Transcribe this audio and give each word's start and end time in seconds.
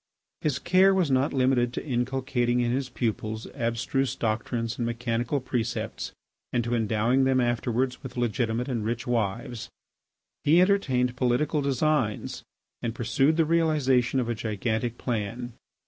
His 0.41 0.57
care 0.57 0.95
was 0.95 1.11
not 1.11 1.31
limited 1.31 1.73
to 1.73 1.85
inculcating 1.85 2.59
in 2.59 2.71
his 2.71 2.89
pupils 2.89 3.45
abstruse 3.53 4.15
doctrines 4.15 4.77
and 4.79 4.85
mechanical 4.87 5.39
precepts 5.39 6.11
and 6.51 6.63
to 6.63 6.73
endowing 6.73 7.23
them 7.23 7.39
afterwards 7.39 8.01
with 8.01 8.17
legitimate 8.17 8.67
and 8.67 8.83
rich 8.83 9.05
wives. 9.05 9.69
He 10.43 10.59
entertained 10.59 11.15
political 11.15 11.61
designs 11.61 12.41
and 12.81 12.95
pursued 12.95 13.37
the 13.37 13.45
realisation 13.45 14.19
of 14.19 14.27
a 14.27 14.33
gigantic 14.33 14.97
plan. 14.97 15.53